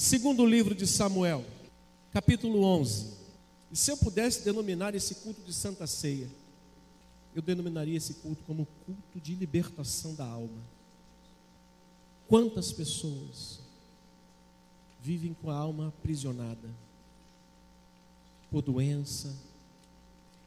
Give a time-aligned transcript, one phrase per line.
[0.00, 1.44] Segundo livro de Samuel,
[2.12, 3.14] capítulo 11.
[3.72, 6.30] E se eu pudesse denominar esse culto de Santa Ceia,
[7.34, 10.62] eu denominaria esse culto como culto de libertação da alma.
[12.28, 13.58] Quantas pessoas
[15.02, 16.70] vivem com a alma aprisionada
[18.52, 19.34] por doença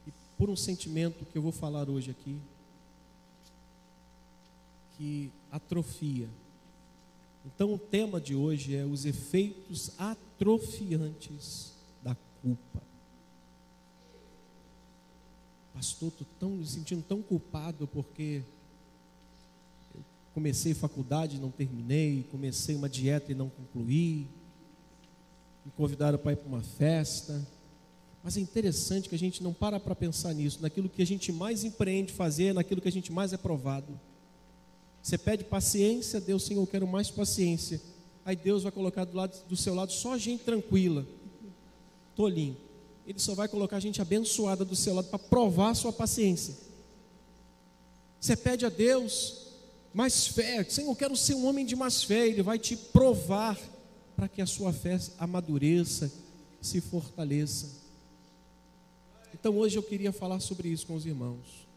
[0.08, 2.40] e por um sentimento que eu vou falar hoje aqui,
[4.98, 6.30] que atrofia.
[7.46, 11.74] Então o tema de hoje é os efeitos atrofiantes
[12.04, 12.82] da culpa.
[15.74, 18.44] Pastor, estou tão me sentindo tão culpado porque
[19.96, 24.28] eu comecei faculdade e não terminei, comecei uma dieta e não concluí,
[25.66, 27.48] me convidaram para ir para uma festa.
[28.24, 31.32] Mas é interessante que a gente não para para pensar nisso, naquilo que a gente
[31.32, 34.00] mais empreende fazer, naquilo que a gente mais é provado.
[35.02, 37.82] Você pede paciência, Deus, Senhor, eu quero mais paciência.
[38.24, 41.06] Aí Deus vai colocar do, lado, do seu lado só gente tranquila,
[42.16, 42.56] tolinho.
[43.06, 46.56] Ele só vai colocar gente abençoada do seu lado para provar a sua paciência.
[48.20, 49.48] Você pede a Deus
[49.94, 52.28] mais fé, Senhor, eu quero ser um homem de mais fé.
[52.28, 53.60] Ele vai te provar
[54.16, 56.12] para que a sua fé amadureça,
[56.62, 57.82] se fortaleça.
[59.34, 61.68] Então hoje eu queria falar sobre isso com os irmãos,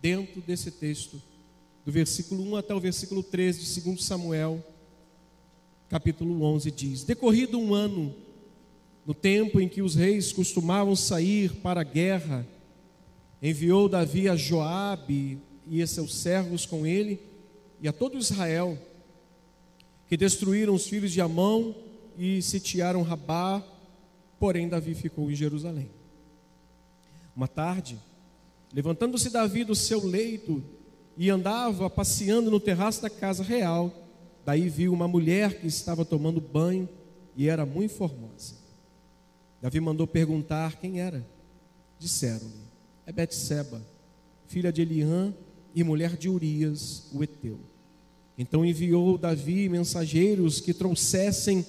[0.00, 1.20] dentro desse texto,
[1.84, 4.64] do versículo 1 até o versículo 13 de 2 Samuel,
[5.88, 8.14] capítulo 11, diz: Decorrido um ano,
[9.04, 12.46] no tempo em que os reis costumavam sair para a guerra,
[13.42, 17.20] enviou Davi a Joabe e a seus servos com ele
[17.80, 18.78] e a todo Israel,
[20.06, 21.74] que destruíram os filhos de Amão
[22.16, 23.60] e sitiaram Rabá,
[24.38, 25.90] porém Davi ficou em Jerusalém.
[27.34, 27.98] Uma tarde,
[28.72, 30.62] levantando-se Davi do seu leito
[31.16, 33.92] e andava passeando no terraço da casa real,
[34.44, 36.88] daí viu uma mulher que estava tomando banho
[37.36, 38.54] e era muito formosa.
[39.60, 41.24] Davi mandou perguntar quem era.
[41.98, 42.66] Disseram-lhe:
[43.06, 43.80] É Betseba,
[44.46, 45.32] filha de Eliã
[45.74, 47.60] e mulher de Urias, o heteu.
[48.36, 51.64] Então enviou Davi mensageiros que trouxessem,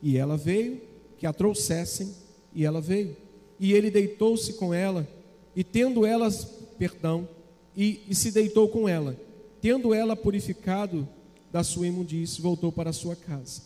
[0.00, 0.80] e ela veio,
[1.18, 2.14] que a trouxessem,
[2.54, 3.16] e ela veio.
[3.58, 5.06] E ele deitou-se com ela,
[5.54, 6.44] e tendo elas,
[6.78, 7.28] perdão,
[7.76, 9.16] e, e se deitou com ela.
[9.60, 11.08] Tendo ela purificado
[11.50, 13.62] da sua imundície, voltou para sua casa.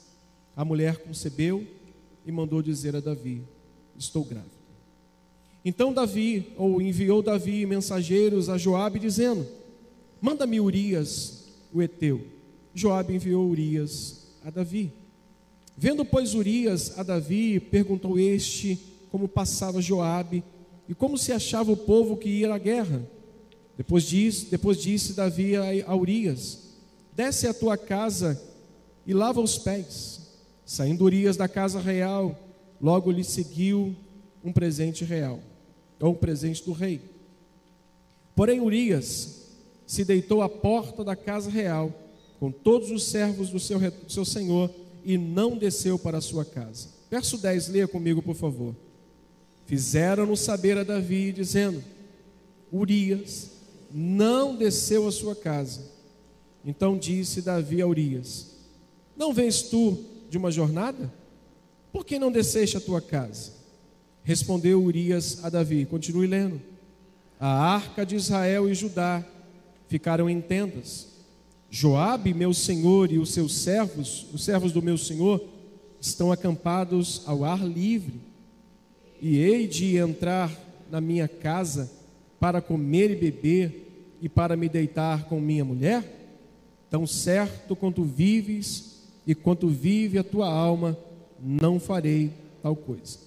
[0.55, 1.67] A mulher concebeu
[2.27, 3.43] e mandou dizer a Davi:
[3.97, 4.59] Estou grávida.
[5.65, 9.47] Então Davi, ou enviou Davi mensageiros a Joabe dizendo:
[10.21, 12.25] Manda-me Urias, o heteu.
[12.75, 14.93] Joabe enviou Urias a Davi.
[15.77, 18.79] Vendo pois Urias a Davi, perguntou este
[19.11, 20.43] como passava Joabe
[20.89, 23.03] e como se achava o povo que ia à guerra.
[23.78, 26.59] Depois disse, depois disse Davi a Urias:
[27.15, 28.39] Desce à tua casa
[29.06, 30.19] e lava os pés.
[30.66, 32.37] Saindo Urias da casa real,
[32.81, 33.94] logo lhe seguiu
[34.44, 35.41] um presente real,
[36.00, 37.00] ou um presente do rei.
[38.34, 39.47] Porém Urias
[39.87, 41.93] se deitou à porta da casa real
[42.41, 44.71] com todos os servos do seu, do seu senhor
[45.05, 46.88] e não desceu para a sua casa.
[47.11, 48.75] Verso 10, leia comigo, por favor.
[49.67, 51.83] Fizeram-no saber a Davi, dizendo:
[52.72, 53.58] Urias
[53.91, 55.82] não desceu à sua casa.
[56.65, 58.54] Então disse Davi a Urias:
[59.16, 61.12] Não vens tu de uma jornada?
[61.93, 63.53] Por que não desceste à tua casa?
[64.22, 66.60] Respondeu Urias a Davi: Continue lendo.
[67.41, 69.25] A arca de Israel e Judá
[69.87, 71.06] ficaram em tendas.
[71.70, 75.43] Joabe, meu senhor, e os seus servos, os servos do meu senhor,
[76.00, 78.20] estão acampados ao ar livre
[79.20, 80.50] e hei de entrar
[80.91, 81.91] na minha casa
[82.38, 86.04] para comer e beber e para me deitar com minha mulher?
[86.91, 90.99] Tão certo quanto vives e quanto vive a tua alma,
[91.41, 92.32] não farei
[92.62, 93.19] tal coisa.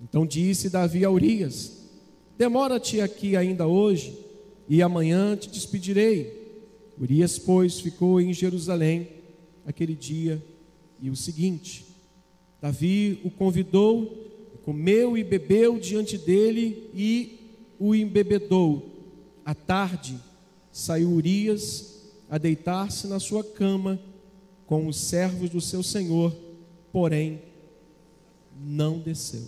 [0.00, 1.84] Então disse Davi a Urias:
[2.36, 4.18] Demora-te aqui ainda hoje,
[4.68, 6.42] e amanhã te despedirei.
[7.00, 9.08] Urias, pois, ficou em Jerusalém
[9.64, 10.42] aquele dia
[11.00, 11.86] e o seguinte.
[12.60, 14.24] Davi o convidou
[14.64, 17.43] comeu e bebeu diante dele e
[17.84, 18.90] o embebedou.
[19.44, 20.18] À tarde
[20.72, 24.00] saiu Urias a deitar-se na sua cama
[24.66, 26.34] com os servos do seu senhor,
[26.90, 27.42] porém
[28.58, 29.46] não desceu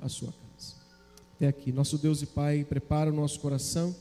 [0.00, 0.76] à sua casa.
[1.34, 3.94] Até aqui, nosso Deus e Pai, prepara o nosso coração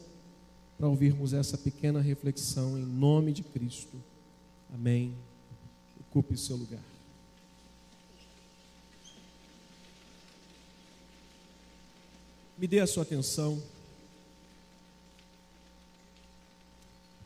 [0.78, 3.98] para ouvirmos essa pequena reflexão em nome de Cristo.
[4.72, 5.16] Amém.
[6.00, 6.97] Ocupe o seu lugar.
[12.58, 13.62] me dê a sua atenção.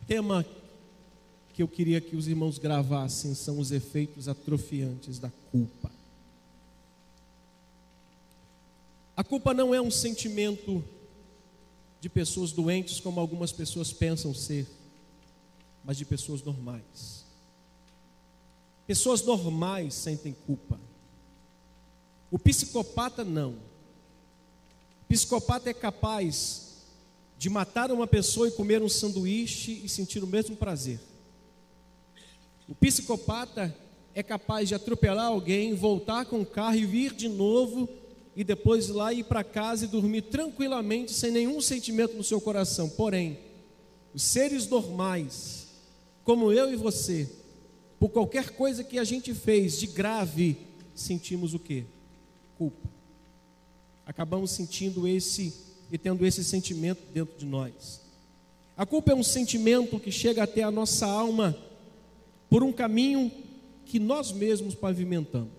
[0.08, 0.46] Tema
[1.54, 5.92] que eu queria que os irmãos gravassem são os efeitos atrofiantes da culpa.
[9.16, 10.84] A culpa não é um sentimento
[12.00, 14.68] de pessoas doentes, como algumas pessoas pensam ser,
[15.84, 17.24] mas de pessoas normais.
[18.88, 20.80] Pessoas normais sentem culpa.
[22.32, 23.71] O psicopata não.
[25.12, 26.86] Psicopata é capaz
[27.38, 31.02] de matar uma pessoa e comer um sanduíche e sentir o mesmo prazer.
[32.66, 33.76] O psicopata
[34.16, 37.90] é capaz de atropelar alguém, voltar com o carro e vir de novo
[38.38, 42.40] e depois ir lá ir para casa e dormir tranquilamente, sem nenhum sentimento no seu
[42.40, 42.88] coração.
[42.88, 43.38] Porém,
[44.14, 45.68] os seres normais,
[46.24, 47.30] como eu e você,
[48.00, 50.56] por qualquer coisa que a gente fez de grave,
[50.96, 51.84] sentimos o que?
[52.58, 53.01] Culpa.
[54.12, 55.54] Acabamos sentindo esse
[55.90, 58.02] e tendo esse sentimento dentro de nós.
[58.76, 61.58] A culpa é um sentimento que chega até a nossa alma
[62.50, 63.32] por um caminho
[63.86, 65.54] que nós mesmos pavimentamos.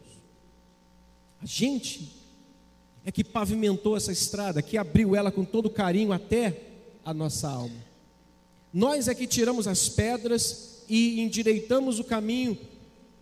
[1.40, 2.12] A gente
[3.06, 6.60] é que pavimentou essa estrada, que abriu ela com todo carinho até
[7.02, 7.82] a nossa alma.
[8.70, 12.58] Nós é que tiramos as pedras e endireitamos o caminho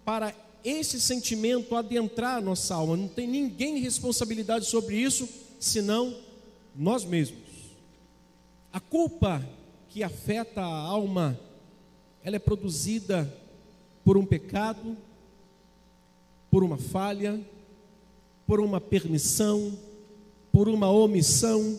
[0.04, 0.34] para
[0.64, 2.96] esse sentimento adentrar a nossa alma.
[2.96, 5.28] Não tem ninguém responsabilidade sobre isso,
[5.58, 6.16] senão
[6.74, 7.40] nós mesmos.
[8.72, 9.46] A culpa
[9.88, 11.38] que afeta a alma,
[12.22, 13.32] ela é produzida
[14.04, 14.96] por um pecado,
[16.50, 17.40] por uma falha,
[18.46, 19.76] por uma permissão,
[20.52, 21.78] por uma omissão,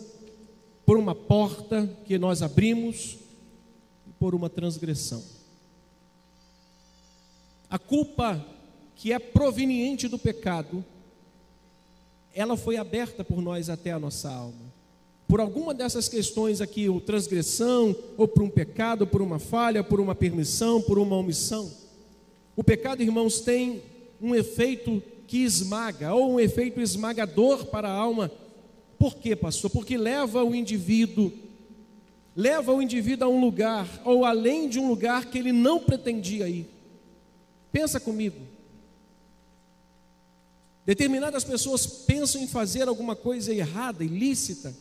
[0.84, 3.18] por uma porta que nós abrimos,
[4.18, 5.22] por uma transgressão.
[7.68, 8.44] A culpa
[8.96, 10.84] que é proveniente do pecado,
[12.34, 14.72] ela foi aberta por nós até a nossa alma.
[15.26, 20.00] Por alguma dessas questões aqui, ou transgressão, ou por um pecado, por uma falha, por
[20.00, 21.70] uma permissão, por uma omissão.
[22.54, 23.82] O pecado, irmãos, tem
[24.20, 28.30] um efeito que esmaga, ou um efeito esmagador para a alma.
[28.98, 29.70] Por quê, pastor?
[29.70, 31.32] Porque leva o indivíduo,
[32.36, 36.48] leva o indivíduo a um lugar, ou além de um lugar que ele não pretendia
[36.48, 36.68] ir.
[37.72, 38.51] Pensa comigo.
[40.84, 44.74] Determinadas pessoas pensam em fazer alguma coisa errada, ilícita,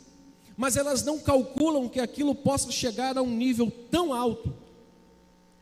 [0.58, 4.54] mas elas não calculam que aquilo possa chegar a um nível tão alto,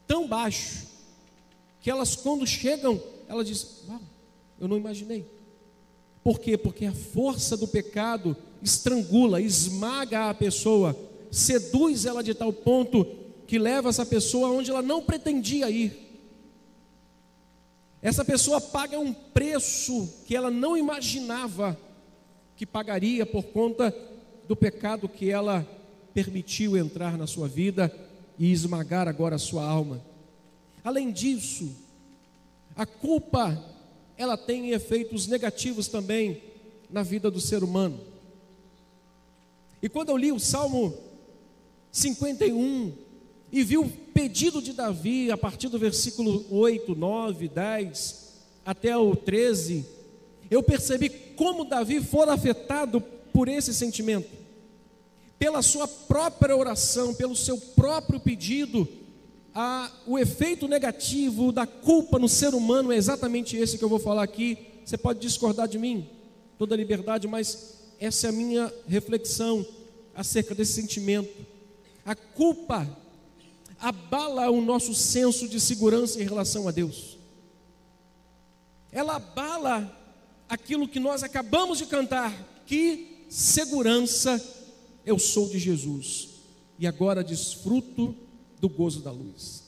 [0.08, 0.88] tão baixo,
[1.82, 4.02] que elas, quando chegam, elas dizem: Uau,
[4.60, 5.26] eu não imaginei.
[6.24, 6.58] Por quê?
[6.58, 10.96] Porque a força do pecado estrangula, esmaga a pessoa,
[11.32, 13.06] seduz ela de tal ponto
[13.48, 16.09] que leva essa pessoa onde ela não pretendia ir.
[18.02, 21.78] Essa pessoa paga um preço que ela não imaginava
[22.56, 23.94] que pagaria por conta
[24.48, 25.68] do pecado que ela
[26.14, 27.94] permitiu entrar na sua vida
[28.38, 30.02] e esmagar agora a sua alma.
[30.84, 31.76] Além disso,
[32.76, 33.62] a culpa
[34.18, 36.42] ela tem efeitos negativos também
[36.90, 38.00] na vida do ser humano.
[39.82, 40.98] E quando eu li o Salmo
[41.92, 42.94] 51
[43.52, 48.30] e vi o pedido de Davi a partir do versículo 8, 9, 10
[48.66, 49.86] até o 13,
[50.52, 53.02] eu percebi como Davi foi afetado
[53.34, 54.30] por esse sentimento.
[55.38, 58.88] Pela sua própria oração, pelo seu próprio pedido,
[59.56, 64.00] a, o efeito negativo da culpa no ser humano é exatamente esse que eu vou
[64.00, 64.58] falar aqui.
[64.86, 66.08] Você pode discordar de mim,
[66.58, 69.66] toda liberdade, mas essa é a minha reflexão
[70.14, 71.46] acerca desse sentimento.
[72.06, 72.88] A culpa
[73.80, 77.18] abala o nosso senso de segurança em relação a Deus.
[78.92, 79.96] Ela abala
[80.48, 82.34] aquilo que nós acabamos de cantar,
[82.66, 84.44] que segurança
[85.06, 86.30] eu sou de Jesus.
[86.78, 88.16] E agora desfruto
[88.60, 89.64] do gozo da luz.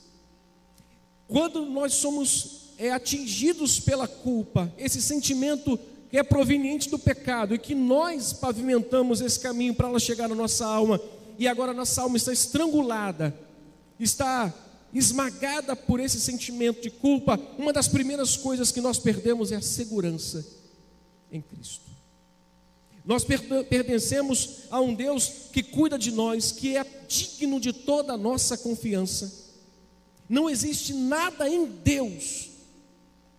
[1.28, 5.78] Quando nós somos é, atingidos pela culpa, esse sentimento
[6.10, 10.34] que é proveniente do pecado e que nós pavimentamos esse caminho para ela chegar na
[10.34, 11.00] nossa alma
[11.38, 13.34] e agora nossa alma está estrangulada,
[14.04, 14.52] está
[14.92, 19.62] esmagada por esse sentimento de culpa, uma das primeiras coisas que nós perdemos é a
[19.62, 20.46] segurança
[21.30, 21.90] em Cristo.
[23.04, 28.18] Nós pertencemos a um Deus que cuida de nós, que é digno de toda a
[28.18, 29.50] nossa confiança.
[30.28, 32.50] Não existe nada em Deus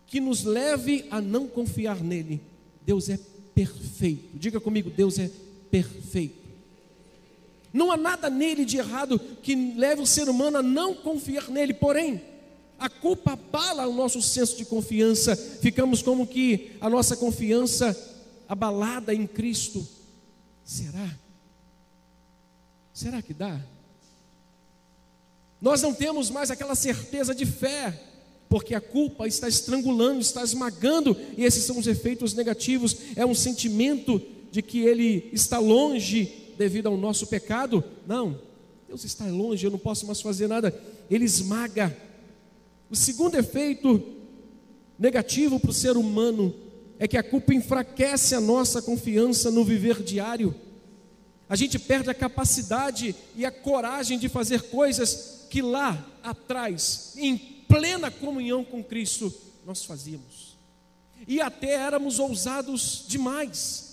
[0.06, 2.42] que nos leve a não confiar nele.
[2.86, 3.18] Deus é
[3.56, 4.38] perfeito.
[4.38, 5.32] Diga comigo, Deus é
[5.72, 6.43] perfeito.
[7.74, 11.74] Não há nada nele de errado que leve o ser humano a não confiar nele.
[11.74, 12.22] Porém,
[12.78, 15.36] a culpa abala o nosso senso de confiança.
[15.36, 17.98] Ficamos como que a nossa confiança
[18.48, 19.86] abalada em Cristo.
[20.64, 21.18] Será?
[22.94, 23.60] Será que dá?
[25.60, 28.00] Nós não temos mais aquela certeza de fé,
[28.50, 32.98] porque a culpa está estrangulando, está esmagando, e esses são os efeitos negativos.
[33.16, 37.84] É um sentimento de que ele está longe devido ao nosso pecado.
[38.08, 38.40] Não,
[38.88, 40.74] Deus está longe, eu não posso mais fazer nada.
[41.10, 41.96] Ele esmaga.
[42.90, 44.02] O segundo efeito
[44.98, 46.54] negativo para o ser humano
[47.00, 50.56] é que a culpa enfraquece a nossa confiança no viver diário.
[51.50, 57.38] A gente perde a capacidade e a coragem de fazer coisas que lá atrás, em
[57.38, 59.34] plena comunhão com Cristo,
[59.66, 60.58] nós fazíamos.
[61.28, 63.93] E até éramos ousados demais,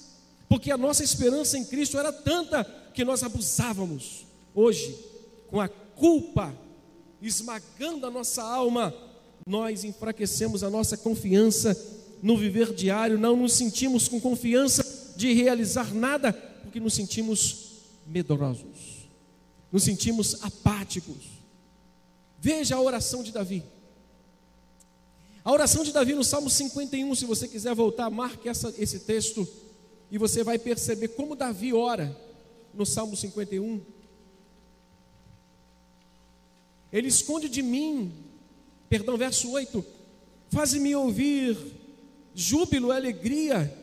[0.51, 4.27] porque a nossa esperança em Cristo era tanta que nós abusávamos.
[4.53, 4.99] Hoje,
[5.47, 6.53] com a culpa
[7.23, 8.93] esmagando a nossa alma,
[9.47, 11.77] nós enfraquecemos a nossa confiança
[12.21, 17.69] no viver diário, não nos sentimos com confiança de realizar nada, porque nos sentimos
[18.05, 19.09] medrosos,
[19.71, 21.29] nos sentimos apáticos.
[22.41, 23.63] Veja a oração de Davi.
[25.45, 29.47] A oração de Davi no Salmo 51, se você quiser voltar, marque essa, esse texto
[30.11, 32.17] e você vai perceber como Davi ora
[32.75, 33.81] no Salmo 51.
[36.93, 38.13] Ele esconde de mim,
[38.89, 39.85] perdão, verso 8:
[40.49, 41.57] Faze-me ouvir
[42.35, 43.77] júbilo e alegria,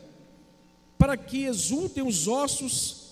[0.98, 3.08] para que exultem os ossos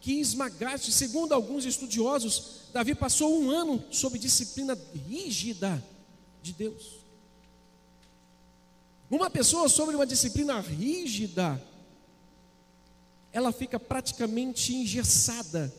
[0.00, 0.92] que esmagaste.
[0.92, 5.82] Segundo alguns estudiosos, Davi passou um ano sob disciplina rígida
[6.42, 7.00] de Deus.
[9.10, 11.60] Uma pessoa sobre uma disciplina rígida,
[13.32, 15.72] ela fica praticamente engessada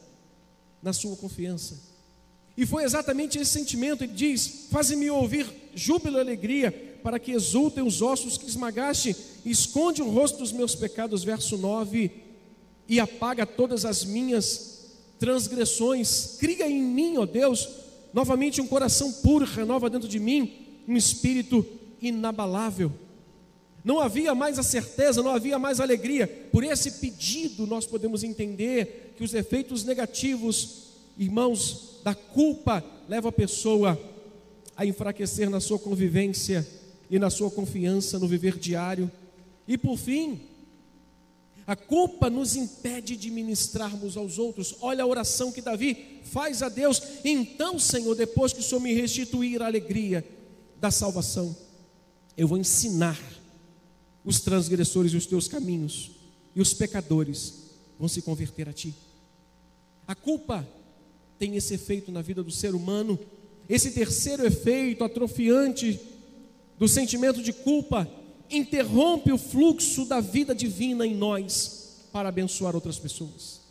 [0.81, 1.77] na sua confiança.
[2.57, 6.71] E foi exatamente esse sentimento, ele diz: Faze-me ouvir júbilo e alegria,
[7.03, 9.15] para que exultem os ossos que esmagaste,
[9.45, 12.11] esconde o rosto dos meus pecados, verso 9,
[12.87, 16.37] e apaga todas as minhas transgressões.
[16.39, 17.69] Cria em mim, ó Deus,
[18.13, 21.65] novamente um coração puro, renova dentro de mim um espírito
[22.01, 22.91] inabalável.
[23.83, 26.27] Não havia mais a certeza, não havia mais alegria.
[26.51, 33.33] Por esse pedido, nós podemos entender que os efeitos negativos, irmãos, da culpa levam a
[33.33, 33.99] pessoa
[34.75, 36.67] a enfraquecer na sua convivência
[37.09, 39.11] e na sua confiança no viver diário.
[39.67, 40.41] E por fim,
[41.65, 44.75] a culpa nos impede de ministrarmos aos outros.
[44.81, 47.01] Olha a oração que Davi faz a Deus.
[47.23, 50.25] Então, Senhor, depois que o Senhor me restituir a alegria
[50.79, 51.55] da salvação,
[52.35, 53.19] eu vou ensinar
[54.23, 56.11] os transgressores os teus caminhos,
[56.55, 57.53] e os pecadores
[57.97, 58.93] vão se converter a ti.
[60.07, 60.67] A culpa
[61.39, 63.17] tem esse efeito na vida do ser humano,
[63.69, 65.99] esse terceiro efeito atrofiante
[66.77, 68.07] do sentimento de culpa
[68.49, 73.61] interrompe o fluxo da vida divina em nós para abençoar outras pessoas.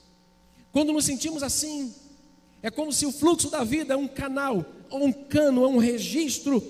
[0.72, 1.92] Quando nos sentimos assim,
[2.62, 5.78] é como se o fluxo da vida é um canal, ou um cano, ou um
[5.78, 6.62] registro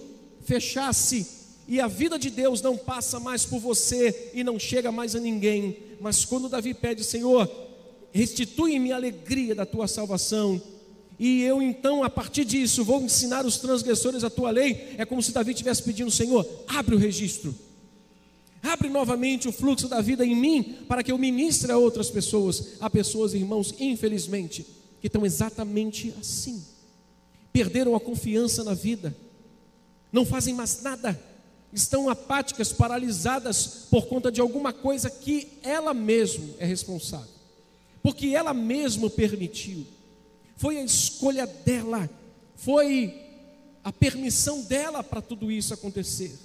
[0.43, 1.40] fechasse
[1.71, 5.21] e a vida de Deus não passa mais por você e não chega mais a
[5.21, 5.77] ninguém.
[6.01, 7.49] Mas quando Davi pede, Senhor,
[8.11, 10.61] restitui-me a alegria da tua salvação,
[11.17, 15.23] e eu então, a partir disso, vou ensinar os transgressores a tua lei, é como
[15.23, 17.55] se Davi estivesse pedindo, Senhor, abre o registro.
[18.61, 22.79] Abre novamente o fluxo da vida em mim, para que eu ministre a outras pessoas.
[22.81, 24.67] Há pessoas, irmãos, infelizmente,
[25.01, 26.65] que estão exatamente assim.
[27.53, 29.17] Perderam a confiança na vida,
[30.13, 31.30] não fazem mais nada,
[31.73, 37.31] estão apáticas, paralisadas por conta de alguma coisa que ela mesma é responsável,
[38.03, 39.87] porque ela mesma permitiu,
[40.57, 42.11] foi a escolha dela,
[42.57, 43.15] foi
[43.83, 46.39] a permissão dela para tudo isso acontecer.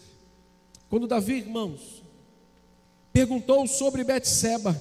[0.89, 2.03] Quando Davi, irmãos,
[3.11, 4.79] perguntou sobre Betseba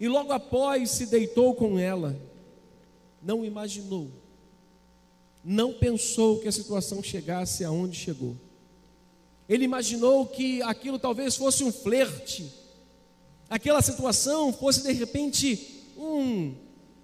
[0.00, 2.18] e logo após se deitou com ela,
[3.22, 4.10] não imaginou,
[5.44, 8.36] não pensou que a situação chegasse aonde chegou.
[9.52, 12.50] Ele imaginou que aquilo talvez fosse um flerte,
[13.50, 16.54] aquela situação fosse de repente um,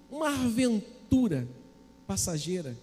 [0.09, 1.47] uma aventura
[2.07, 2.75] passageira.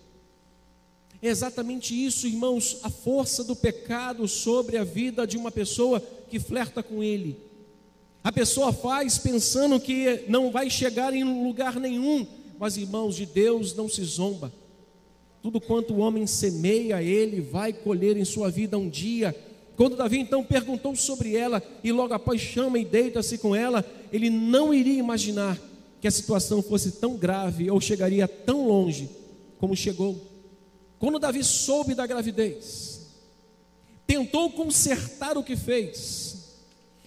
[1.21, 5.99] É exatamente isso, irmãos, a força do pecado sobre a vida de uma pessoa
[6.31, 7.37] que flerta com ele.
[8.23, 12.25] A pessoa faz pensando que não vai chegar em lugar nenhum,
[12.57, 14.53] mas irmãos, de Deus não se zomba.
[15.43, 19.35] Tudo quanto o homem semeia, ele vai colher em sua vida um dia.
[19.76, 24.30] Quando Davi então perguntou sobre ela e logo após chama e deita-se com ela, ele
[24.30, 25.61] não iria imaginar
[26.00, 29.11] que a situação fosse tão grave ou chegaria tão longe
[29.59, 30.18] como chegou.
[30.99, 33.02] Quando Davi soube da gravidez,
[34.06, 36.56] tentou consertar o que fez,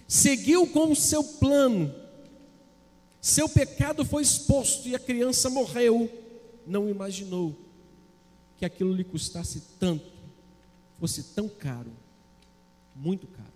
[0.06, 1.92] seguiu com o seu plano,
[3.20, 6.08] seu pecado foi exposto e a criança morreu,
[6.64, 7.52] não imaginou
[8.56, 10.06] que aquilo lhe custasse tanto,
[11.00, 11.90] fosse tão caro
[12.94, 13.48] muito caro.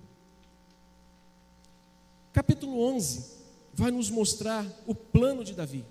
[2.32, 3.24] Capítulo 11,
[3.72, 5.84] vai nos mostrar o plano de Davi.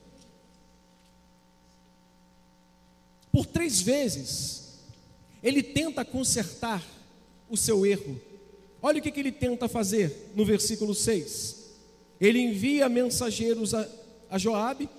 [3.32, 4.80] Por três vezes,
[5.42, 6.84] ele tenta consertar
[7.50, 8.20] o seu erro.
[8.82, 11.64] Olha o que, que ele tenta fazer no versículo 6.
[12.20, 13.88] Ele envia mensageiros a,
[14.30, 14.90] a Joabe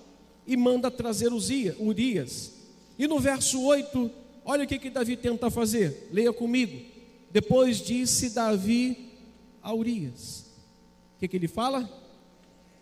[0.46, 2.52] e manda trazer Urias.
[2.98, 4.10] E no verso 8,
[4.44, 6.08] olha o que, que Davi tenta fazer.
[6.12, 6.93] Leia comigo.
[7.34, 9.10] Depois disse Davi
[9.60, 10.44] a Urias.
[11.16, 11.90] O que, que ele fala?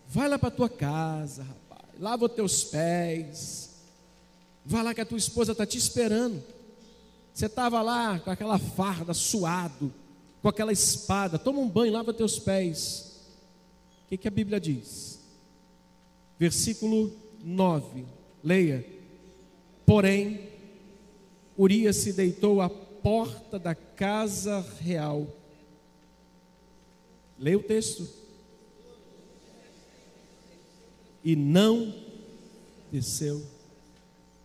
[0.06, 1.98] Vai lá para tua casa, rapaz.
[1.98, 3.70] Lava os teus pés.
[4.62, 6.44] Vai lá que a tua esposa está te esperando.
[7.32, 9.90] Você estava lá com aquela farda, suado,
[10.42, 11.38] com aquela espada.
[11.38, 13.22] Toma um banho, lava teus pés.
[14.04, 15.18] O que, que a Bíblia diz?
[16.38, 17.10] Versículo
[17.42, 18.04] 9.
[18.44, 18.84] Leia.
[19.86, 20.50] Porém,
[21.56, 22.68] Urias se deitou à
[23.02, 25.26] porta da casa real.
[27.38, 28.08] Leia o texto.
[31.24, 31.94] E não
[32.90, 33.44] desceu.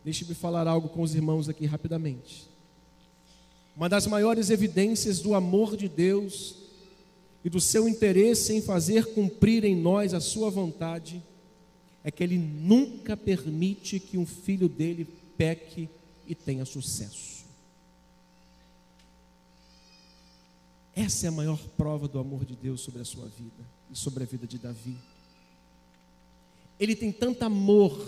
[0.03, 2.47] Deixe-me falar algo com os irmãos aqui rapidamente.
[3.75, 6.55] Uma das maiores evidências do amor de Deus
[7.43, 11.21] e do seu interesse em fazer cumprir em nós a sua vontade
[12.03, 15.89] é que ele nunca permite que um filho dele peque
[16.25, 17.37] e tenha sucesso.
[20.97, 24.23] Essa é a maior prova do amor de Deus sobre a sua vida e sobre
[24.23, 24.97] a vida de Davi.
[26.79, 28.03] Ele tem tanto amor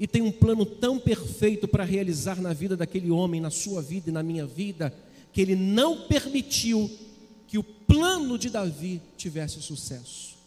[0.00, 4.10] e tem um plano tão perfeito para realizar na vida daquele homem, na sua vida
[4.10, 4.92] e na minha vida,
[5.32, 6.90] que ele não permitiu
[7.46, 10.38] que o plano de Davi tivesse sucesso.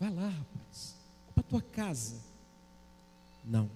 [0.00, 0.94] Vai lá, rapaz,
[1.34, 2.16] para tua casa.
[3.44, 3.68] Não.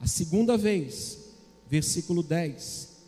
[0.00, 1.18] A segunda vez,
[1.68, 2.98] versículo 10,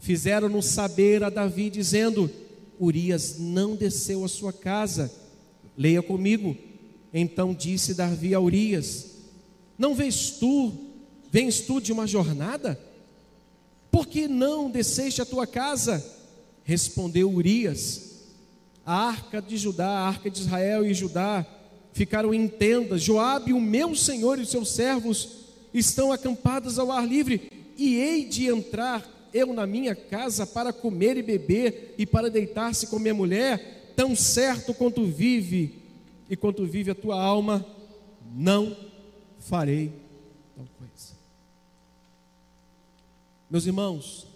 [0.00, 2.30] fizeram-nos saber a Davi, dizendo:
[2.80, 5.12] Urias não desceu à sua casa.
[5.76, 6.56] Leia comigo.
[7.12, 9.14] Então disse Davi a Urias:
[9.78, 10.72] não vês tu,
[11.30, 12.78] vens tu de uma jornada?
[13.90, 16.04] Por que não desceste a tua casa?
[16.62, 18.22] Respondeu Urias:
[18.86, 21.44] A arca de Judá, a arca de Israel e Judá
[21.92, 23.02] ficaram em tendas.
[23.02, 25.28] Joabe, o meu senhor e os seus servos
[25.72, 31.16] estão acampados ao ar livre, e hei de entrar eu na minha casa para comer
[31.16, 35.82] e beber e para deitar-se com minha mulher, tão certo quanto vive
[36.30, 37.66] e quanto vive a tua alma,
[38.32, 38.76] não
[39.40, 39.92] farei
[40.56, 41.14] tal coisa.
[43.50, 44.26] Meus irmãos,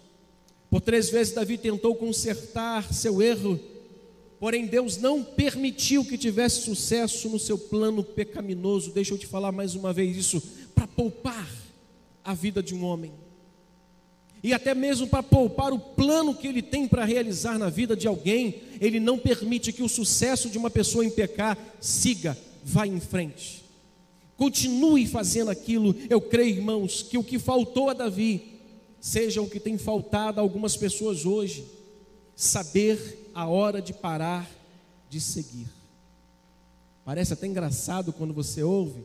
[0.69, 3.57] por três vezes Davi tentou consertar seu erro,
[4.37, 8.91] porém Deus não permitiu que tivesse sucesso no seu plano pecaminoso.
[8.91, 10.41] Deixa eu te falar mais uma vez isso,
[10.75, 11.49] para poupar
[12.21, 13.13] a vida de um homem.
[14.41, 18.07] E até mesmo para poupar o plano que ele tem para realizar na vida de
[18.07, 22.99] alguém, ele não permite que o sucesso de uma pessoa em pecar siga, vá em
[22.99, 23.65] frente.
[24.37, 25.93] Continue fazendo aquilo.
[26.09, 28.59] Eu creio, irmãos, que o que faltou a Davi
[29.01, 31.65] seja o que tem faltado a algumas pessoas hoje:
[32.33, 34.49] saber a hora de parar
[35.09, 35.67] de seguir.
[37.03, 39.03] Parece até engraçado quando você ouve.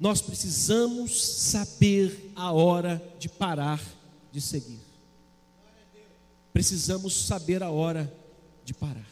[0.00, 3.80] Nós precisamos saber a hora de parar
[4.34, 4.80] de seguir.
[6.52, 8.12] Precisamos saber a hora
[8.64, 9.08] de parar.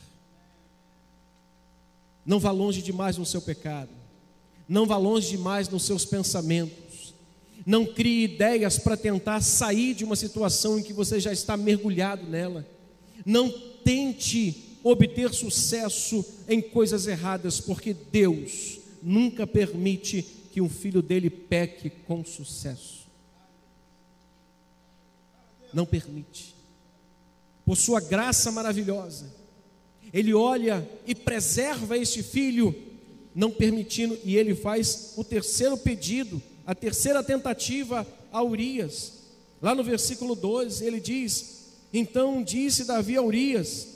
[2.26, 3.90] Não vá longe demais no seu pecado.
[4.68, 7.14] Não vá longe demais nos seus pensamentos.
[7.64, 12.26] Não crie ideias para tentar sair de uma situação em que você já está mergulhado
[12.26, 12.66] nela.
[13.24, 13.48] Não
[13.84, 21.90] tente obter sucesso em coisas erradas, porque Deus nunca permite que um filho dele peque
[21.90, 23.01] com sucesso.
[25.72, 26.54] Não permite.
[27.64, 29.32] Por sua graça maravilhosa,
[30.12, 32.74] ele olha e preserva este filho
[33.34, 39.12] não permitindo, e ele faz o terceiro pedido, a terceira tentativa a Urias.
[39.60, 43.88] Lá no versículo 12, ele diz: Então disse Davi a Urias: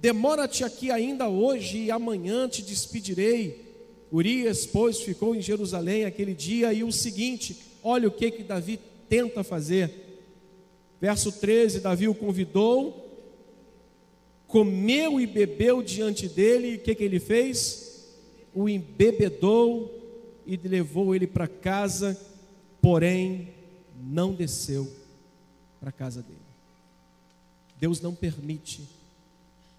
[0.00, 3.62] Demora-te aqui ainda hoje, e amanhã te despedirei.
[4.12, 8.80] Urias, pois, ficou em Jerusalém aquele dia, e o seguinte: olha o que, que Davi
[9.08, 10.03] tenta fazer.
[11.04, 13.10] Verso 13: Davi o convidou,
[14.46, 17.84] comeu e bebeu diante dele, e o que, que ele fez?
[18.54, 19.92] o embebedou
[20.46, 22.18] e levou ele para casa,
[22.80, 23.48] porém
[24.00, 24.90] não desceu
[25.80, 26.38] para a casa dele.
[27.80, 28.88] Deus não permite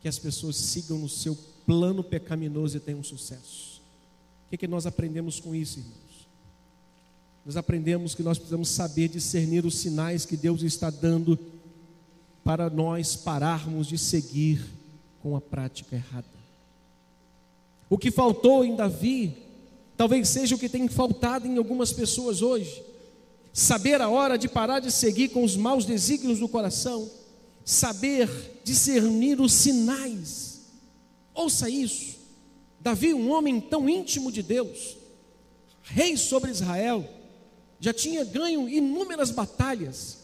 [0.01, 3.81] que as pessoas sigam no seu plano pecaminoso e tenham sucesso.
[4.45, 6.04] O que, que nós aprendemos com isso, irmãos?
[7.45, 11.37] Nós aprendemos que nós precisamos saber discernir os sinais que Deus está dando
[12.43, 14.65] para nós pararmos de seguir
[15.21, 16.25] com a prática errada.
[17.87, 19.37] O que faltou em Davi,
[19.95, 22.83] talvez seja o que tem faltado em algumas pessoas hoje.
[23.53, 27.07] Saber a hora de parar de seguir com os maus desígnios do coração,
[27.63, 28.27] saber
[28.63, 30.61] discernir os sinais.
[31.31, 32.15] Ouça isso.
[32.79, 34.97] Davi, um homem tão íntimo de Deus,
[35.83, 37.07] rei sobre Israel,
[37.85, 40.17] já tinha ganho inúmeras batalhas,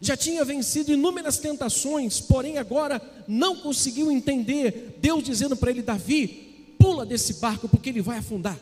[0.00, 6.74] já tinha vencido inúmeras tentações, porém agora não conseguiu entender Deus dizendo para ele: Davi,
[6.78, 8.58] pula desse barco porque ele vai afundar.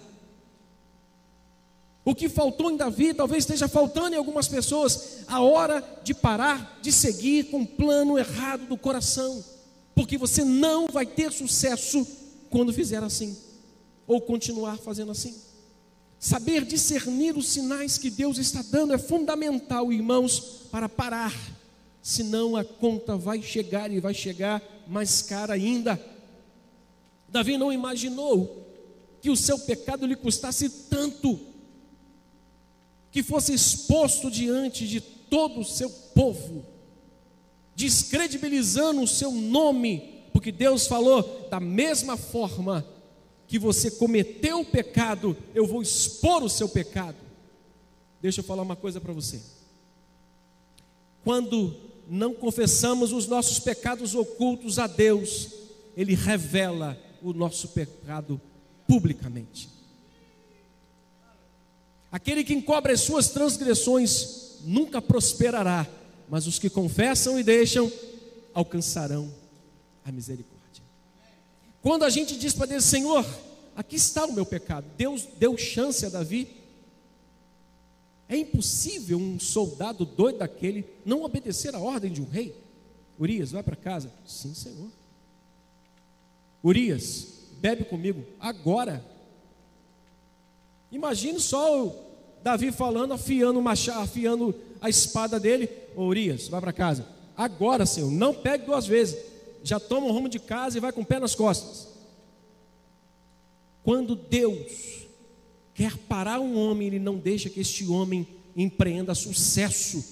[2.04, 6.80] O que faltou em Davi talvez esteja faltando em algumas pessoas, a hora de parar
[6.82, 9.44] de seguir com o plano errado do coração,
[9.94, 12.04] porque você não vai ter sucesso
[12.50, 13.38] quando fizer assim,
[14.08, 15.49] ou continuar fazendo assim.
[16.20, 21.34] Saber discernir os sinais que Deus está dando é fundamental, irmãos, para parar,
[22.02, 25.98] senão a conta vai chegar e vai chegar mais cara ainda.
[27.26, 28.68] Davi não imaginou
[29.22, 31.40] que o seu pecado lhe custasse tanto,
[33.10, 36.66] que fosse exposto diante de todo o seu povo,
[37.74, 42.84] descredibilizando o seu nome, porque Deus falou da mesma forma
[43.50, 47.16] que você cometeu o pecado, eu vou expor o seu pecado.
[48.22, 49.40] Deixa eu falar uma coisa para você.
[51.24, 51.74] Quando
[52.08, 55.48] não confessamos os nossos pecados ocultos a Deus,
[55.96, 58.40] Ele revela o nosso pecado
[58.86, 59.68] publicamente.
[62.12, 65.88] Aquele que encobre as suas transgressões nunca prosperará,
[66.28, 67.90] mas os que confessam e deixam
[68.54, 69.28] alcançarão
[70.04, 70.59] a misericórdia.
[71.82, 73.24] Quando a gente diz para Deus, Senhor,
[73.74, 76.56] aqui está o meu pecado, Deus deu chance a Davi.
[78.28, 82.54] É impossível um soldado doido daquele não obedecer a ordem de um rei.
[83.18, 84.12] Urias, vai para casa.
[84.24, 84.88] Sim, Senhor.
[86.62, 87.26] Urias,
[87.58, 89.04] bebe comigo agora.
[90.92, 91.94] Imagine só o
[92.42, 95.68] Davi falando, afiando machado, afiando a espada dele.
[95.96, 97.06] Ô, Urias, vai para casa.
[97.36, 99.29] Agora, Senhor, não pegue duas vezes
[99.62, 101.88] já toma um rumo de casa e vai com o pé nas costas.
[103.82, 105.06] Quando Deus
[105.74, 110.04] quer parar um homem, Ele não deixa que este homem empreenda sucesso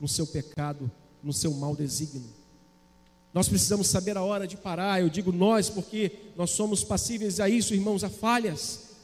[0.00, 0.90] no seu pecado,
[1.22, 2.30] no seu mau desígnio.
[3.32, 5.00] Nós precisamos saber a hora de parar.
[5.00, 8.96] Eu digo nós, porque nós somos passíveis a isso, irmãos, a falhas.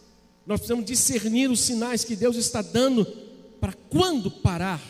[0.47, 3.05] Nós precisamos discernir os sinais que Deus está dando
[3.61, 4.83] para quando parar,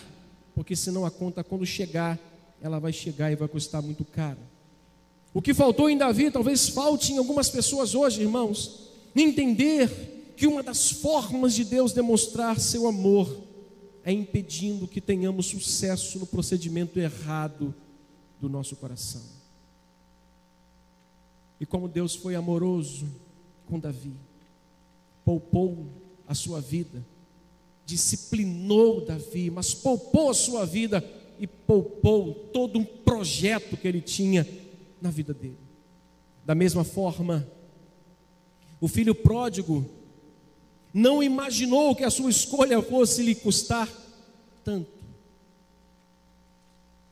[0.54, 2.18] porque senão a conta, quando chegar,
[2.60, 4.38] ela vai chegar e vai custar muito caro.
[5.34, 10.62] O que faltou em Davi, talvez falte em algumas pessoas hoje, irmãos, entender que uma
[10.62, 13.42] das formas de Deus demonstrar seu amor
[14.04, 17.74] é impedindo que tenhamos sucesso no procedimento errado
[18.40, 19.22] do nosso coração.
[21.60, 23.06] E como Deus foi amoroso
[23.66, 24.12] com Davi,
[25.24, 25.86] poupou
[26.26, 27.06] a sua vida,
[27.86, 31.02] disciplinou Davi, mas poupou a sua vida
[31.38, 34.46] e poupou todo um projeto que ele tinha
[35.02, 35.58] na vida dele.
[36.46, 37.46] Da mesma forma,
[38.80, 39.84] o filho pródigo
[40.94, 43.88] não imaginou que a sua escolha fosse lhe custar
[44.64, 44.90] tanto.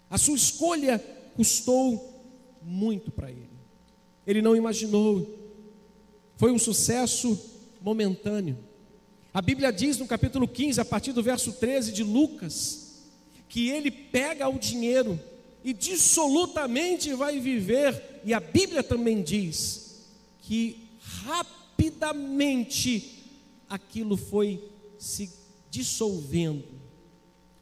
[0.08, 0.98] A sua escolha
[1.34, 2.22] custou
[2.62, 3.50] muito para ele.
[4.26, 5.38] Ele não imaginou.
[6.36, 7.38] Foi um sucesso
[7.80, 8.58] momentâneo.
[9.32, 13.08] A Bíblia diz no capítulo 15, a partir do verso 13 de Lucas,
[13.48, 15.18] que ele pega o dinheiro
[15.64, 20.06] e dissolutamente vai viver, e a Bíblia também diz
[20.42, 20.88] que
[21.24, 23.24] rapidamente
[23.68, 24.62] aquilo foi
[24.98, 25.30] se
[25.70, 26.80] dissolvendo.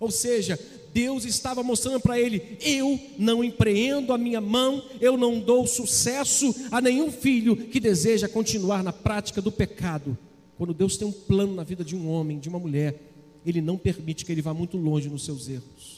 [0.01, 0.59] Ou seja,
[0.93, 6.55] Deus estava mostrando para ele: eu não empreendo a minha mão, eu não dou sucesso
[6.71, 10.17] a nenhum filho que deseja continuar na prática do pecado.
[10.57, 13.01] Quando Deus tem um plano na vida de um homem, de uma mulher,
[13.45, 15.98] Ele não permite que ele vá muito longe nos seus erros.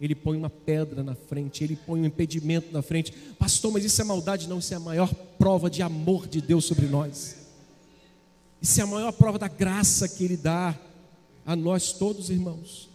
[0.00, 3.12] Ele põe uma pedra na frente, ele põe um impedimento na frente.
[3.38, 4.48] Pastor, mas isso é maldade?
[4.48, 7.36] Não, isso é a maior prova de amor de Deus sobre nós.
[8.62, 10.78] Isso é a maior prova da graça que Ele dá
[11.44, 12.88] a nós todos, irmãos.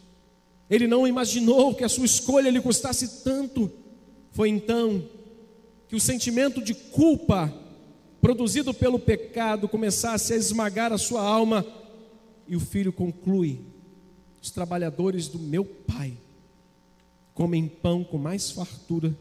[0.70, 3.70] Ele não imaginou que a sua escolha lhe custasse tanto.
[4.32, 5.04] Foi então
[5.90, 7.54] que o sentimento de culpa
[8.22, 11.66] produzido pelo pecado começasse a esmagar a sua alma.
[12.48, 13.60] E o filho conclui:
[14.42, 16.18] os trabalhadores do meu pai
[17.34, 19.16] comem pão com mais fartura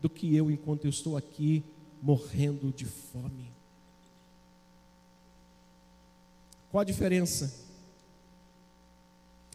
[0.00, 1.62] do que eu enquanto eu estou aqui
[2.02, 3.50] morrendo de fome.
[6.70, 7.52] Qual a diferença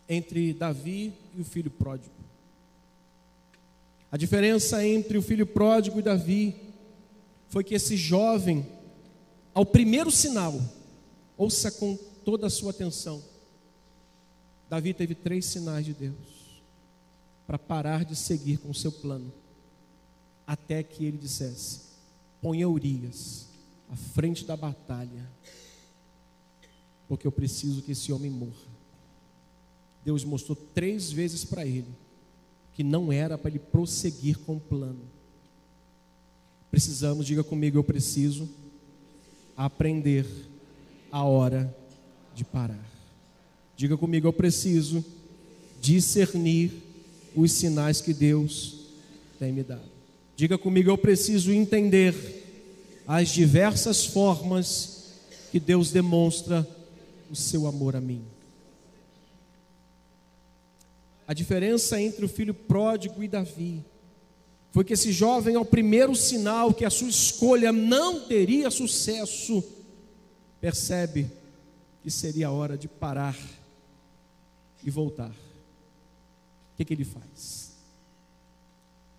[0.08, 2.14] entre Davi e o filho pródigo?
[4.12, 6.56] A diferença entre o filho pródigo e Davi
[7.50, 8.66] foi que esse jovem
[9.54, 10.60] ao primeiro sinal,
[11.38, 13.24] ouça com toda a sua atenção.
[14.68, 16.33] Davi teve três sinais de Deus
[17.46, 19.32] para parar de seguir com o seu plano,
[20.46, 21.82] até que ele dissesse:
[22.42, 23.48] ponha Urias
[23.90, 25.30] à frente da batalha,
[27.08, 28.74] porque eu preciso que esse homem morra.
[30.04, 31.88] Deus mostrou três vezes para ele
[32.74, 35.02] que não era para ele prosseguir com o plano.
[36.72, 38.50] Precisamos, diga comigo, eu preciso
[39.56, 40.26] aprender
[41.12, 41.74] a hora
[42.34, 42.84] de parar.
[43.78, 45.06] Diga comigo, eu preciso
[45.80, 46.72] discernir
[47.36, 48.76] os sinais que Deus
[49.40, 49.92] tem me dado.
[50.36, 52.14] Diga comigo, eu preciso entender
[53.08, 55.12] as diversas formas
[55.52, 56.68] que Deus demonstra
[57.30, 58.24] o seu amor a mim.
[61.28, 63.84] A diferença entre o filho pródigo e Davi
[64.72, 69.64] foi que esse jovem, ao primeiro sinal que a sua escolha não teria sucesso,
[70.60, 71.30] percebe
[72.02, 73.38] que seria a hora de parar
[74.84, 75.43] e voltar.
[76.84, 77.78] Que, que ele faz?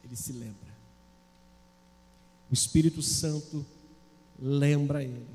[0.04, 0.74] Ele se lembra.
[2.50, 3.64] O Espírito Santo
[4.38, 5.26] lembra ele.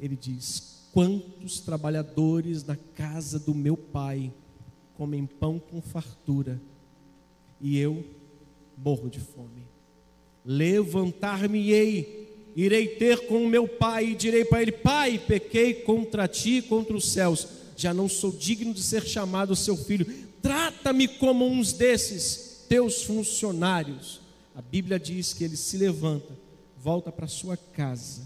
[0.00, 4.32] Ele diz: Quantos trabalhadores na casa do meu pai
[4.94, 6.60] comem pão com fartura,
[7.60, 8.02] e eu
[8.78, 9.68] morro de fome.
[10.46, 16.56] Levantar-me-ei, irei ter com o meu pai, e direi para ele: Pai, pequei contra ti
[16.56, 17.46] e contra os céus,
[17.76, 24.20] já não sou digno de ser chamado seu filho, trata-me como uns desses teus funcionários.
[24.54, 26.36] A Bíblia diz que ele se levanta,
[26.76, 28.22] volta para sua casa,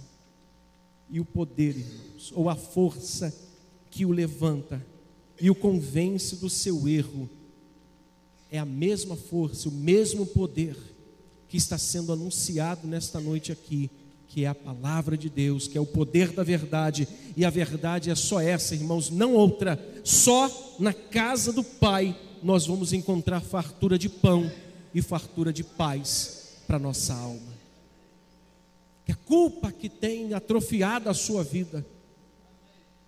[1.09, 3.33] e o poder, irmãos, ou a força
[3.91, 4.85] que o levanta,
[5.41, 7.29] e o convence do seu erro,
[8.51, 10.77] é a mesma força, o mesmo poder
[11.49, 13.91] que está sendo anunciado nesta noite aqui,
[14.29, 18.11] que é a palavra de Deus, que é o poder da verdade, e a verdade
[18.11, 19.79] é só essa, irmãos, não outra.
[20.05, 24.51] Só na casa do Pai nós vamos encontrar fartura de pão
[24.95, 27.57] e fartura de paz para nossa alma.
[29.05, 31.87] Que a culpa que tem atrofiado a sua vida,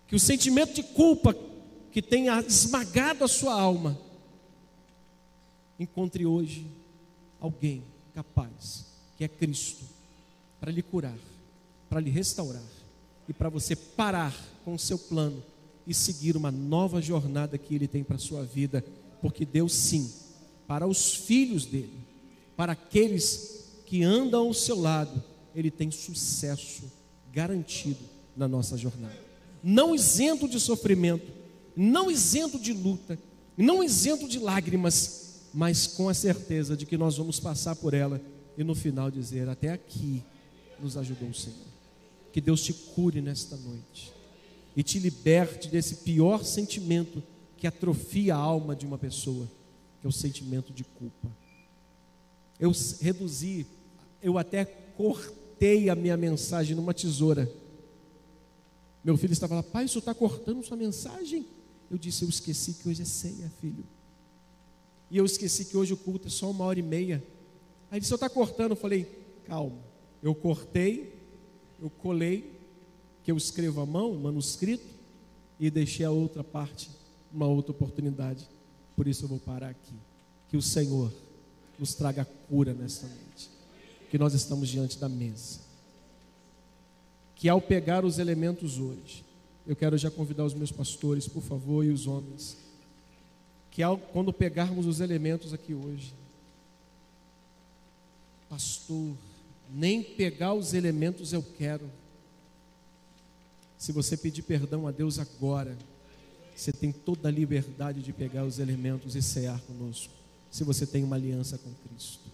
[0.07, 1.37] que o sentimento de culpa
[1.91, 3.99] que tenha esmagado a sua alma,
[5.79, 6.67] encontre hoje
[7.41, 7.83] alguém
[8.15, 9.85] capaz, que é Cristo,
[10.61, 11.19] para lhe curar,
[11.89, 12.63] para lhe restaurar
[13.29, 15.43] e para você parar com o seu plano
[15.87, 18.85] e seguir uma nova jornada que Ele tem para a sua vida,
[19.21, 20.11] porque Deus sim,
[20.67, 21.99] para os filhos dele,
[22.57, 25.23] para aqueles que andam ao seu lado,
[25.55, 26.85] Ele tem sucesso
[27.33, 28.01] garantido
[28.37, 29.17] na nossa jornada.
[29.63, 31.31] Não isento de sofrimento,
[31.77, 33.19] não isento de luta,
[33.57, 38.21] não isento de lágrimas, mas com a certeza de que nós vamos passar por ela
[38.57, 40.23] e no final dizer: Até aqui
[40.81, 41.67] nos ajudou o Senhor.
[42.33, 44.13] Que Deus te cure nesta noite
[44.77, 47.23] e te liberte desse pior sentimento
[47.57, 49.49] que atrofia a alma de uma pessoa,
[50.01, 51.29] que é o sentimento de culpa.
[52.61, 53.67] Eu reduzi,
[54.23, 57.51] eu até cortei a minha mensagem numa tesoura.
[59.03, 61.47] Meu filho estava lá, pai, o senhor está cortando sua mensagem?
[61.91, 63.85] Eu disse, eu esqueci que hoje é ceia, filho.
[65.11, 67.23] E eu esqueci que hoje o culto é só uma hora e meia.
[67.91, 68.73] Aí ele disse, eu está cortando.
[68.73, 69.05] Eu falei,
[69.47, 69.88] calma.
[70.23, 71.15] Eu cortei,
[71.81, 72.51] eu colei,
[73.25, 74.87] que eu escrevo à mão, manuscrito,
[75.61, 76.91] e deixei a outra parte,
[77.33, 78.49] uma outra oportunidade.
[78.97, 79.95] Por isso eu vou parar aqui.
[80.49, 81.13] Que o Senhor
[81.79, 83.51] nos traga cura nesta noite.
[84.11, 85.61] Que nós estamos diante da mesa.
[87.35, 89.25] Que ao pegar os elementos hoje,
[89.67, 92.57] eu quero já convidar os meus pastores, por favor, e os homens,
[93.71, 96.15] que ao, quando pegarmos os elementos aqui hoje,
[98.49, 99.15] pastor,
[99.71, 101.91] nem pegar os elementos eu quero.
[103.77, 105.77] Se você pedir perdão a Deus agora,
[106.55, 110.13] você tem toda a liberdade de pegar os elementos e cear conosco,
[110.51, 112.29] se você tem uma aliança com Cristo.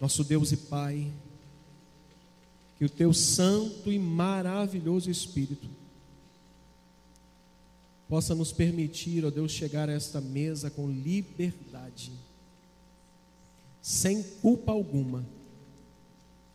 [0.00, 1.12] Nosso Deus e Pai,
[2.78, 5.68] que o teu santo e maravilhoso Espírito
[8.08, 12.12] possa nos permitir, ó Deus, chegar a esta mesa com liberdade,
[13.82, 15.24] sem culpa alguma,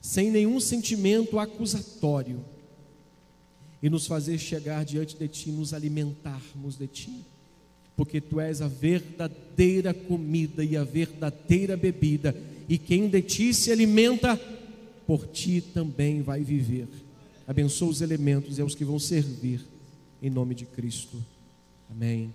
[0.01, 2.43] sem nenhum sentimento acusatório,
[3.81, 7.25] e nos fazer chegar diante de Ti, nos alimentarmos de Ti,
[7.95, 12.35] porque Tu és a verdadeira comida e a verdadeira bebida,
[12.67, 14.37] e quem de Ti se alimenta,
[15.05, 16.87] por Ti também vai viver.
[17.47, 19.61] Abençoa os elementos e aos que vão servir,
[20.21, 21.23] em nome de Cristo.
[21.89, 22.33] Amém.